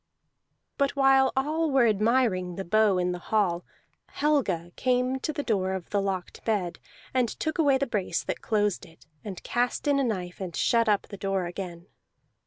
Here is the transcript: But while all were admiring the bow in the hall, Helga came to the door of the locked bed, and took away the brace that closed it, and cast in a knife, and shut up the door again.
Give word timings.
But 0.79 0.95
while 0.95 1.31
all 1.37 1.69
were 1.69 1.85
admiring 1.87 2.55
the 2.55 2.65
bow 2.65 2.97
in 2.97 3.11
the 3.11 3.19
hall, 3.19 3.63
Helga 4.07 4.71
came 4.75 5.19
to 5.19 5.31
the 5.31 5.43
door 5.43 5.73
of 5.73 5.91
the 5.91 6.01
locked 6.01 6.43
bed, 6.43 6.79
and 7.13 7.29
took 7.29 7.59
away 7.59 7.77
the 7.77 7.85
brace 7.85 8.23
that 8.23 8.41
closed 8.41 8.83
it, 8.83 9.05
and 9.23 9.43
cast 9.43 9.87
in 9.87 9.99
a 9.99 10.03
knife, 10.03 10.41
and 10.41 10.55
shut 10.55 10.89
up 10.89 11.03
the 11.03 11.17
door 11.17 11.45
again. 11.45 11.85